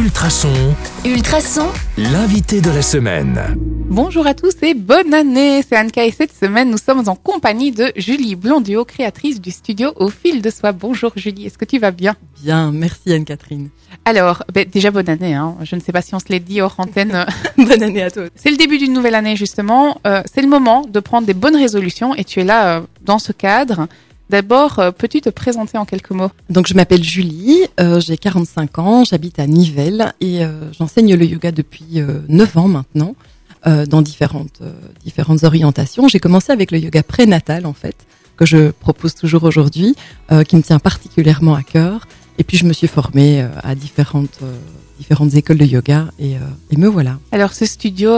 Ultrason, 0.00 0.48
Ultrason, 1.04 1.66
l'invité 1.98 2.62
de 2.62 2.70
la 2.70 2.80
semaine. 2.80 3.38
Bonjour 3.90 4.26
à 4.26 4.32
tous 4.32 4.54
et 4.62 4.72
bonne 4.72 5.12
année 5.12 5.62
C'est 5.62 5.76
Anka 5.76 6.06
et 6.06 6.10
cette 6.10 6.32
semaine 6.34 6.70
nous 6.70 6.78
sommes 6.78 7.06
en 7.06 7.14
compagnie 7.14 7.70
de 7.70 7.92
Julie 7.96 8.34
Blondio, 8.34 8.86
créatrice 8.86 9.42
du 9.42 9.50
studio 9.50 9.92
Au 9.96 10.08
fil 10.08 10.40
de 10.40 10.48
soi. 10.48 10.72
Bonjour 10.72 11.12
Julie, 11.16 11.44
est-ce 11.44 11.58
que 11.58 11.66
tu 11.66 11.78
vas 11.78 11.90
bien? 11.90 12.16
Bien, 12.42 12.72
merci 12.72 13.12
Anne-Catherine. 13.12 13.68
Alors, 14.06 14.42
ben, 14.54 14.66
déjà 14.66 14.90
bonne 14.90 15.10
année, 15.10 15.34
hein. 15.34 15.56
je 15.64 15.76
ne 15.76 15.82
sais 15.82 15.92
pas 15.92 16.00
si 16.00 16.14
on 16.14 16.18
se 16.18 16.30
l'est 16.30 16.40
dit 16.40 16.62
hors 16.62 16.76
antenne. 16.78 17.26
Bonne 17.58 17.82
année 17.82 18.02
à 18.02 18.10
toi. 18.10 18.22
C'est 18.34 18.50
le 18.50 18.56
début 18.56 18.78
d'une 18.78 18.94
nouvelle 18.94 19.14
année 19.14 19.36
justement, 19.36 20.00
Euh, 20.06 20.22
c'est 20.32 20.40
le 20.40 20.48
moment 20.48 20.86
de 20.88 21.00
prendre 21.00 21.26
des 21.26 21.34
bonnes 21.34 21.56
résolutions 21.56 22.14
et 22.14 22.24
tu 22.24 22.40
es 22.40 22.44
là 22.44 22.78
euh, 22.78 22.80
dans 23.02 23.18
ce 23.18 23.32
cadre. 23.32 23.86
D'abord, 24.30 24.78
euh, 24.78 24.92
peux-tu 24.92 25.20
te 25.20 25.28
présenter 25.28 25.76
en 25.76 25.84
quelques 25.84 26.12
mots? 26.12 26.30
Donc 26.50 26.68
je 26.68 26.74
m'appelle 26.74 27.02
Julie, 27.02 27.58
euh, 27.80 27.98
j'ai 27.98 28.16
45 28.16 28.78
ans, 28.78 29.02
j'habite 29.02 29.40
à 29.40 29.46
Nivelles 29.48 30.12
et 30.20 30.44
euh, 30.44 30.70
j'enseigne 30.72 31.16
le 31.16 31.24
yoga 31.24 31.50
depuis 31.50 32.00
euh, 32.00 32.20
9 32.28 32.56
ans 32.56 32.68
maintenant 32.68 33.14
dans 33.88 34.00
différentes, 34.00 34.62
différentes 35.04 35.44
orientations. 35.44 36.08
J'ai 36.08 36.18
commencé 36.18 36.50
avec 36.50 36.70
le 36.70 36.78
yoga 36.78 37.02
prénatal 37.02 37.66
en 37.66 37.74
fait, 37.74 37.94
que 38.38 38.46
je 38.46 38.70
propose 38.70 39.14
toujours 39.14 39.44
aujourd'hui, 39.44 39.94
qui 40.48 40.56
me 40.56 40.62
tient 40.62 40.78
particulièrement 40.78 41.54
à 41.54 41.62
cœur. 41.62 42.08
Et 42.40 42.42
puis 42.42 42.56
je 42.56 42.64
me 42.64 42.72
suis 42.72 42.88
formée 42.88 43.42
euh, 43.42 43.48
à 43.62 43.74
différentes, 43.74 44.38
euh, 44.42 44.56
différentes 44.98 45.34
écoles 45.34 45.58
de 45.58 45.66
yoga 45.66 46.06
et, 46.18 46.36
euh, 46.36 46.40
et 46.70 46.78
me 46.78 46.88
voilà. 46.88 47.18
Alors 47.32 47.52
ce 47.52 47.66
studio, 47.66 48.12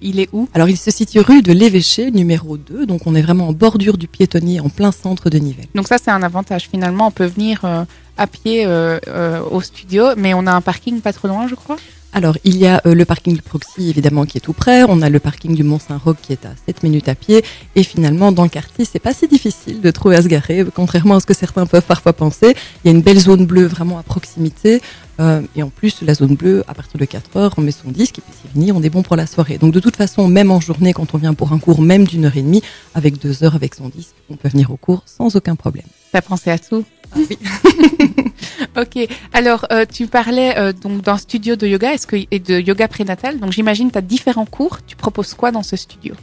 il 0.00 0.18
est 0.18 0.28
où? 0.32 0.48
Alors 0.52 0.68
il 0.68 0.76
se 0.76 0.90
situe 0.90 1.20
rue 1.20 1.42
de 1.42 1.52
l'Évêché, 1.52 2.10
numéro 2.10 2.56
2, 2.56 2.86
donc 2.86 3.06
on 3.06 3.14
est 3.14 3.22
vraiment 3.22 3.46
en 3.46 3.52
bordure 3.52 3.98
du 3.98 4.08
piétonnier, 4.08 4.58
en 4.58 4.68
plein 4.68 4.90
centre 4.90 5.30
de 5.30 5.38
Nivelles. 5.38 5.68
Donc 5.76 5.86
ça 5.86 5.98
c'est 6.02 6.10
un 6.10 6.24
avantage. 6.24 6.68
Finalement, 6.68 7.06
on 7.06 7.10
peut 7.12 7.26
venir 7.26 7.64
à 8.16 8.26
pied 8.26 8.64
euh, 8.66 8.98
euh, 9.08 9.40
au 9.50 9.60
studio, 9.60 10.08
mais 10.16 10.34
on 10.34 10.46
a 10.46 10.52
un 10.52 10.60
parking 10.60 11.00
pas 11.00 11.12
trop 11.12 11.28
loin, 11.28 11.48
je 11.48 11.54
crois? 11.54 11.76
Alors, 12.14 12.36
il 12.44 12.58
y 12.58 12.66
a 12.66 12.82
euh, 12.84 12.94
le 12.94 13.06
parking 13.06 13.34
du 13.34 13.40
Proxy, 13.40 13.88
évidemment, 13.88 14.26
qui 14.26 14.36
est 14.36 14.40
tout 14.40 14.52
près. 14.52 14.84
On 14.86 15.00
a 15.00 15.08
le 15.08 15.18
parking 15.18 15.54
du 15.54 15.62
Mont-Saint-Roch, 15.62 16.16
qui 16.20 16.32
est 16.32 16.44
à 16.44 16.50
7 16.66 16.82
minutes 16.82 17.08
à 17.08 17.14
pied. 17.14 17.42
Et 17.74 17.82
finalement, 17.82 18.32
dans 18.32 18.42
le 18.42 18.50
quartier, 18.50 18.84
c'est 18.84 18.98
pas 18.98 19.14
si 19.14 19.26
difficile 19.28 19.80
de 19.80 19.90
trouver 19.90 20.16
à 20.16 20.22
se 20.22 20.28
garer, 20.28 20.64
contrairement 20.74 21.16
à 21.16 21.20
ce 21.20 21.26
que 21.26 21.32
certains 21.32 21.64
peuvent 21.64 21.86
parfois 21.86 22.12
penser. 22.12 22.54
Il 22.84 22.88
y 22.90 22.92
a 22.92 22.92
une 22.94 23.00
belle 23.00 23.18
zone 23.18 23.46
bleue 23.46 23.64
vraiment 23.64 23.98
à 23.98 24.02
proximité. 24.02 24.82
Euh, 25.20 25.40
et 25.56 25.62
en 25.62 25.70
plus, 25.70 26.02
la 26.02 26.12
zone 26.12 26.34
bleue, 26.34 26.64
à 26.68 26.74
partir 26.74 27.00
de 27.00 27.04
4 27.06 27.36
heures, 27.38 27.54
on 27.56 27.62
met 27.62 27.72
son 27.72 27.90
disque 27.90 28.18
et 28.18 28.22
puis 28.22 28.32
c'est 28.42 28.50
fini, 28.50 28.72
on 28.72 28.82
est 28.82 28.90
bon 28.90 29.02
pour 29.02 29.16
la 29.16 29.26
soirée. 29.26 29.56
Donc, 29.56 29.72
de 29.72 29.80
toute 29.80 29.96
façon, 29.96 30.28
même 30.28 30.50
en 30.50 30.60
journée, 30.60 30.92
quand 30.92 31.14
on 31.14 31.18
vient 31.18 31.32
pour 31.32 31.52
un 31.52 31.58
cours, 31.58 31.80
même 31.80 32.06
d'une 32.06 32.26
heure 32.26 32.36
et 32.36 32.42
demie, 32.42 32.62
avec 32.94 33.18
deux 33.18 33.42
heures 33.42 33.54
avec 33.54 33.74
son 33.74 33.88
disque, 33.88 34.14
on 34.28 34.36
peut 34.36 34.48
venir 34.48 34.70
au 34.70 34.76
cours 34.76 35.02
sans 35.06 35.34
aucun 35.34 35.56
problème. 35.56 35.86
T'as 36.12 36.20
pensé 36.20 36.50
à 36.50 36.58
tout? 36.58 36.84
Oui. 37.16 37.38
ok. 38.76 39.08
Alors, 39.32 39.66
euh, 39.72 39.84
tu 39.90 40.06
parlais 40.06 40.56
euh, 40.58 40.72
donc 40.72 41.02
d'un 41.02 41.16
studio 41.16 41.56
de 41.56 41.66
yoga 41.66 41.92
est-ce 41.92 42.06
que, 42.06 42.16
et 42.30 42.38
de 42.38 42.58
yoga 42.58 42.88
prénatal. 42.88 43.38
Donc, 43.38 43.52
j'imagine 43.52 43.90
tu 43.90 43.98
as 43.98 44.02
différents 44.02 44.46
cours. 44.46 44.78
Tu 44.86 44.96
proposes 44.96 45.34
quoi 45.34 45.50
dans 45.50 45.62
ce 45.62 45.76
studio? 45.76 46.14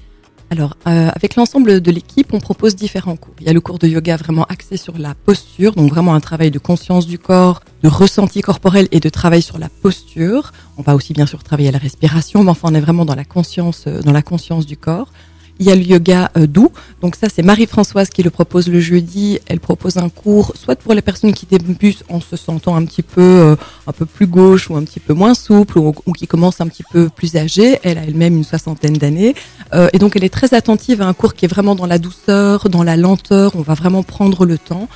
Alors, 0.52 0.76
euh, 0.88 1.10
avec 1.16 1.36
l'ensemble 1.36 1.80
de 1.80 1.92
l'équipe, 1.92 2.34
on 2.34 2.40
propose 2.40 2.76
différents 2.76 3.16
cours. 3.16 3.36
Il 3.40 3.46
y 3.46 3.50
a 3.50 3.54
le 3.54 3.62
cours 3.62 3.78
de 3.78 3.88
yoga 3.88 4.18
vraiment 4.18 4.46
axé 4.46 4.78
sur 4.78 4.98
la 4.98 5.14
posture, 5.14 5.74
donc 5.74 5.92
vraiment 5.92 6.16
un 6.16 6.20
travail 6.20 6.50
de 6.50 6.58
conscience 6.58 7.06
du 7.06 7.20
corps, 7.20 7.62
de 7.84 7.88
ressenti 7.88 8.42
corporel 8.42 8.88
et 8.92 9.00
de 9.00 9.10
travail 9.10 9.44
sur 9.44 9.60
la 9.60 9.70
posture. 9.70 10.52
On 10.78 10.82
va 10.82 10.96
aussi 10.96 11.14
bien 11.14 11.28
sûr 11.28 11.44
travailler 11.44 11.70
à 11.70 11.74
la 11.74 11.78
respiration, 11.78 12.44
mais 12.44 12.50
enfin 12.50 12.70
on 12.72 12.74
est 12.74 12.82
vraiment 12.82 13.06
dans 13.06 13.16
la 13.16 13.26
conscience, 13.26 13.86
euh, 13.86 14.02
dans 14.02 14.12
la 14.12 14.24
conscience 14.24 14.66
du 14.66 14.76
corps. 14.76 15.12
Il 15.60 15.66
y 15.66 15.72
a 15.72 15.76
le 15.76 15.82
yoga 15.82 16.32
euh, 16.38 16.48
doux. 16.48 16.72
Donc 17.02 17.18
ça, 17.18 17.28
c'est 17.28 17.42
Marie-Françoise 17.42 18.10
qui 18.10 18.24
le 18.24 18.30
propose 18.30 18.70
le 18.70 18.80
jeudi. 18.80 19.40
Elle 19.48 19.60
propose 19.60 19.98
un 19.98 20.08
cours, 20.08 20.54
soit 20.56 20.78
pour 20.78 20.94
les 20.94 21.02
personnes 21.02 21.34
qui 21.34 21.46
débutent 21.46 22.06
en 22.10 22.22
se 22.22 22.38
sentant 22.38 22.78
un 22.78 22.86
petit 22.86 23.02
peu, 23.04 23.22
euh, 23.22 23.56
un 23.86 23.92
peu 23.92 24.06
plus 24.06 24.26
gauche 24.26 24.70
ou 24.70 24.78
un 24.78 24.84
petit 24.84 25.02
peu 25.02 25.14
moins 25.14 25.34
souple 25.34 25.78
ou, 25.78 25.94
qui 26.14 26.28
commencent 26.28 26.62
un 26.62 26.68
petit 26.68 26.84
peu 26.90 27.10
plus 27.10 27.36
âgées. 27.36 27.78
Elle 27.84 27.98
a 27.98 28.04
elle-même 28.04 28.38
une 28.38 28.46
soixantaine 28.46 28.94
d'années. 28.94 29.36
Euh, 29.74 29.90
et 29.92 30.00
donc, 30.00 30.16
elle 30.16 30.24
est 30.24 30.34
très 30.34 30.54
attentive 30.54 31.02
à 31.02 31.08
un 31.08 31.14
cours 31.14 31.34
qui 31.34 31.44
est 31.44 31.50
vraiment 31.50 31.76
dans 31.76 31.88
la 31.88 32.00
douceur, 32.00 32.70
dans 32.70 32.84
la 32.84 32.96
lenteur. 32.96 33.52
On 33.56 33.62
va 33.62 33.74
vraiment 33.74 34.04
prendre 34.04 34.46
le 34.46 34.58
temps. 34.58 34.88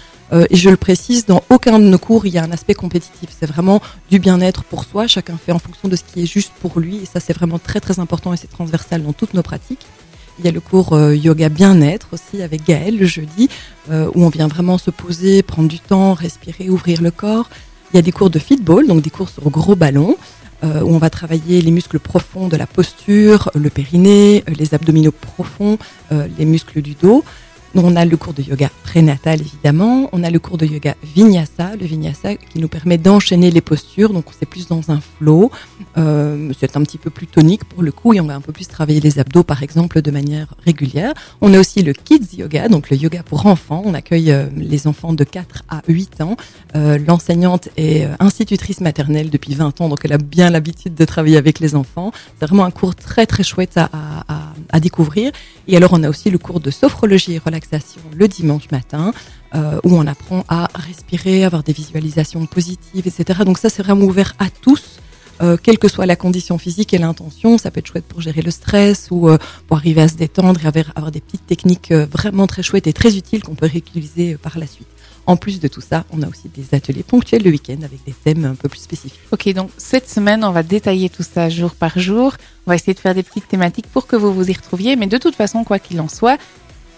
Et 0.49 0.55
je 0.55 0.71
le 0.71 0.77
précise, 0.77 1.27
dans 1.27 1.43
aucun 1.51 1.77
de 1.77 1.83
nos 1.83 1.99
cours, 1.99 2.25
il 2.25 2.33
y 2.33 2.39
a 2.39 2.43
un 2.43 2.49
aspect 2.49 2.73
compétitif. 2.73 3.29
C'est 3.39 3.45
vraiment 3.45 3.83
du 4.09 4.17
bien-être 4.17 4.63
pour 4.63 4.83
soi. 4.83 5.05
Chacun 5.05 5.37
fait 5.37 5.51
en 5.51 5.59
fonction 5.59 5.87
de 5.89 5.95
ce 5.95 6.01
qui 6.01 6.23
est 6.23 6.25
juste 6.25 6.53
pour 6.59 6.79
lui. 6.79 6.97
Et 7.03 7.05
ça, 7.05 7.19
c'est 7.19 7.33
vraiment 7.33 7.59
très, 7.59 7.79
très 7.79 7.99
important 7.99 8.33
et 8.33 8.37
c'est 8.37 8.49
transversal 8.49 9.03
dans 9.03 9.13
toutes 9.13 9.35
nos 9.35 9.43
pratiques. 9.43 9.85
Il 10.39 10.45
y 10.45 10.47
a 10.47 10.51
le 10.51 10.59
cours 10.59 10.93
euh, 10.93 11.15
yoga 11.15 11.49
bien-être 11.49 12.07
aussi 12.11 12.41
avec 12.41 12.65
Gaël 12.65 12.97
le 12.97 13.05
jeudi, 13.05 13.49
euh, 13.91 14.09
où 14.15 14.23
on 14.23 14.29
vient 14.29 14.47
vraiment 14.47 14.77
se 14.77 14.89
poser, 14.89 15.43
prendre 15.43 15.67
du 15.67 15.79
temps, 15.79 16.13
respirer, 16.13 16.69
ouvrir 16.69 17.01
le 17.01 17.11
corps. 17.11 17.49
Il 17.93 17.97
y 17.97 17.99
a 17.99 18.01
des 18.01 18.11
cours 18.11 18.31
de 18.31 18.39
fitball, 18.39 18.87
donc 18.87 19.01
des 19.03 19.11
cours 19.11 19.29
sur 19.29 19.47
gros 19.51 19.75
ballons, 19.75 20.17
euh, 20.63 20.81
où 20.81 20.95
on 20.95 20.97
va 20.97 21.11
travailler 21.11 21.61
les 21.61 21.69
muscles 21.69 21.99
profonds 21.99 22.47
de 22.47 22.57
la 22.57 22.65
posture, 22.65 23.51
le 23.53 23.69
périnée, 23.69 24.43
les 24.47 24.73
abdominaux 24.73 25.11
profonds, 25.11 25.77
les 26.37 26.45
muscles 26.45 26.81
du 26.81 26.95
dos. 26.95 27.23
On 27.75 27.95
a 27.95 28.05
le 28.05 28.17
cours 28.17 28.33
de 28.33 28.43
yoga 28.43 28.69
prénatal 28.83 29.41
évidemment, 29.41 30.07
on 30.11 30.23
a 30.23 30.29
le 30.29 30.37
cours 30.37 30.59
de 30.59 30.65
yoga 30.67 30.95
vinyasa, 31.15 31.75
le 31.75 31.87
vinyasa 31.87 32.35
qui 32.35 32.59
nous 32.59 32.67
permet 32.67 32.99
d'enchaîner 32.99 33.49
les 33.49 33.61
postures, 33.61 34.13
donc 34.13 34.25
c'est 34.39 34.45
plus 34.45 34.67
dans 34.67 34.91
un 34.91 34.99
flow, 35.01 35.49
euh, 35.97 36.51
c'est 36.59 36.77
un 36.77 36.83
petit 36.83 36.99
peu 36.99 37.09
plus 37.09 37.25
tonique 37.25 37.63
pour 37.63 37.81
le 37.81 37.91
coup 37.91 38.13
et 38.13 38.21
on 38.21 38.27
va 38.27 38.35
un 38.35 38.41
peu 38.41 38.51
plus 38.51 38.67
travailler 38.67 38.99
les 38.99 39.17
abdos 39.17 39.43
par 39.43 39.63
exemple 39.63 40.03
de 40.03 40.11
manière 40.11 40.53
régulière. 40.63 41.15
On 41.41 41.51
a 41.55 41.59
aussi 41.59 41.81
le 41.81 41.93
kids 41.93 42.37
yoga, 42.37 42.69
donc 42.69 42.91
le 42.91 42.97
yoga 42.97 43.23
pour 43.23 43.47
enfants, 43.47 43.81
on 43.83 43.95
accueille 43.95 44.31
euh, 44.31 44.45
les 44.55 44.85
enfants 44.85 45.13
de 45.13 45.23
4 45.23 45.63
à 45.67 45.81
8 45.87 46.21
ans. 46.21 46.37
Euh, 46.75 46.99
L'enseignante 47.07 47.69
est 47.75 48.07
institutrice 48.19 48.81
maternelle 48.81 49.31
depuis 49.31 49.55
20 49.55 49.81
ans, 49.81 49.89
donc 49.89 50.01
elle 50.03 50.13
a 50.13 50.19
bien 50.19 50.51
l'habitude 50.51 50.93
de 50.93 51.05
travailler 51.05 51.37
avec 51.37 51.59
les 51.59 51.73
enfants. 51.73 52.11
C'est 52.39 52.45
vraiment 52.45 52.65
un 52.65 52.71
cours 52.71 52.93
très 52.93 53.25
très 53.25 53.41
chouette 53.41 53.77
à, 53.77 53.89
à 54.73 54.81
découvrir. 54.81 55.31
Et 55.69 55.77
alors 55.77 55.91
on 55.93 56.03
a 56.03 56.09
aussi 56.09 56.29
le 56.29 56.37
cours 56.37 56.59
de 56.59 56.71
sophrologie 56.71 57.35
et 57.35 57.37
relaxation 57.37 58.01
le 58.13 58.27
dimanche 58.27 58.69
matin 58.71 59.13
euh, 59.55 59.79
où 59.83 59.95
on 59.95 60.07
apprend 60.07 60.43
à 60.49 60.67
respirer, 60.73 61.45
avoir 61.45 61.61
des 61.61 61.73
visualisations 61.73 62.45
positives, 62.47 63.07
etc. 63.07 63.41
Donc 63.45 63.59
ça, 63.59 63.69
c'est 63.69 63.83
vraiment 63.83 64.05
ouvert 64.05 64.33
à 64.39 64.49
tous, 64.49 64.99
euh, 65.41 65.57
quelle 65.61 65.77
que 65.77 65.87
soit 65.87 66.07
la 66.07 66.15
condition 66.15 66.57
physique 66.57 66.91
et 66.93 66.97
l'intention. 66.97 67.59
Ça 67.59 67.69
peut 67.69 67.79
être 67.79 67.87
chouette 67.87 68.05
pour 68.05 68.19
gérer 68.19 68.41
le 68.41 68.49
stress 68.49 69.09
ou 69.11 69.29
euh, 69.29 69.37
pour 69.67 69.77
arriver 69.77 70.01
à 70.01 70.07
se 70.07 70.15
détendre 70.15 70.59
et 70.63 70.67
avoir, 70.67 70.85
avoir 70.95 71.11
des 71.11 71.21
petites 71.21 71.45
techniques 71.45 71.93
vraiment 71.93 72.47
très 72.47 72.63
chouettes 72.63 72.87
et 72.87 72.93
très 72.93 73.15
utiles 73.15 73.43
qu'on 73.43 73.53
peut 73.53 73.69
réutiliser 73.71 74.37
par 74.37 74.57
la 74.57 74.65
suite. 74.65 74.87
En 75.25 75.37
plus 75.37 75.59
de 75.61 75.69
tout 75.69 75.81
ça, 75.81 76.03
on 76.11 76.21
a 76.21 76.27
aussi 76.27 76.49
des 76.49 76.75
ateliers 76.75 77.03
ponctuels 77.03 77.43
le 77.43 77.51
week-end 77.51 77.77
avec 77.83 78.03
des 78.05 78.11
thèmes 78.11 78.43
un 78.43 78.55
peu 78.55 78.67
plus 78.67 78.81
spécifiques. 78.81 79.21
Ok, 79.31 79.47
donc 79.53 79.69
cette 79.77 80.09
semaine, 80.09 80.43
on 80.43 80.51
va 80.51 80.63
détailler 80.63 81.09
tout 81.09 81.23
ça 81.23 81.49
jour 81.49 81.75
par 81.75 81.97
jour. 81.97 82.35
On 82.67 82.71
va 82.71 82.75
essayer 82.75 82.93
de 82.93 82.99
faire 82.99 83.15
des 83.15 83.23
petites 83.23 83.47
thématiques 83.47 83.87
pour 83.87 84.05
que 84.05 84.17
vous 84.17 84.33
vous 84.33 84.49
y 84.49 84.53
retrouviez. 84.53 84.97
Mais 84.97 85.07
de 85.07 85.17
toute 85.17 85.35
façon, 85.35 85.63
quoi 85.63 85.79
qu'il 85.79 86.01
en 86.01 86.09
soit, 86.09 86.37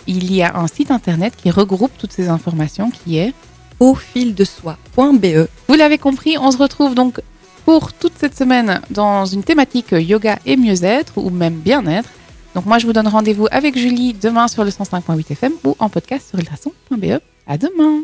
il 0.08 0.34
y 0.34 0.42
a 0.42 0.58
un 0.58 0.68
site 0.68 0.90
internet 0.90 1.36
qui 1.36 1.52
regroupe 1.52 1.92
toutes 1.98 2.14
ces 2.14 2.28
informations 2.30 2.90
qui 2.90 3.18
est 3.18 3.34
Au 3.80 3.94
fil 3.94 4.34
de 4.34 4.44
soi.be. 4.44 5.48
Vous 5.68 5.76
l'avez 5.76 5.98
compris, 6.00 6.38
on 6.40 6.50
se 6.50 6.58
retrouve 6.58 6.96
donc 6.96 7.22
pour 7.66 7.94
toute 7.94 8.14
cette 8.18 8.38
semaine 8.38 8.82
dans 8.90 9.26
une 9.26 9.44
thématique 9.44 9.92
yoga 9.92 10.40
et 10.46 10.56
mieux-être 10.56 11.18
ou 11.18 11.30
même 11.30 11.56
bien-être. 11.56 12.10
Donc 12.54 12.66
moi 12.66 12.78
je 12.78 12.86
vous 12.86 12.94
donne 12.94 13.08
rendez-vous 13.08 13.48
avec 13.52 13.78
Julie 13.78 14.14
demain 14.14 14.48
sur 14.48 14.64
le 14.64 14.70
105.8 14.70 15.32
FM 15.32 15.54
ou 15.64 15.76
en 15.80 15.90
podcast 15.90 16.30
sur 16.30 16.40
ultrason.be. 16.40 17.20
À 17.48 17.58
demain 17.58 18.04